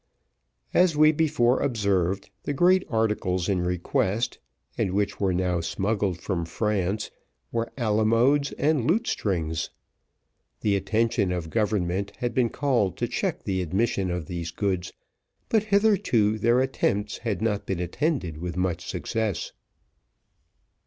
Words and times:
As 0.73 0.97
we 0.97 1.11
before 1.11 1.59
observed, 1.59 2.31
the 2.41 2.55
great 2.55 2.83
articles 2.89 3.47
in 3.47 3.61
request, 3.61 4.39
and 4.75 4.93
which 4.93 5.19
were 5.19 5.31
now 5.31 5.61
smuggled 5.61 6.19
from 6.21 6.43
France, 6.43 7.11
were 7.51 7.71
alamodes 7.77 8.51
and 8.53 8.87
lutestrings. 8.89 9.69
The 10.61 10.75
attention 10.75 11.31
of 11.31 11.51
government 11.51 12.13
had 12.17 12.33
been 12.33 12.49
called 12.49 12.97
to 12.97 13.07
check 13.07 13.43
the 13.43 13.61
admission 13.61 14.09
of 14.09 14.25
these 14.25 14.49
goods, 14.49 14.91
but 15.49 15.65
hitherto 15.65 16.39
their 16.39 16.61
attempts 16.61 17.19
had 17.19 17.39
not 17.39 17.67
been 17.67 17.79
attended 17.79 18.37
with 18.39 18.57
much 18.57 18.83
success. 18.87 19.51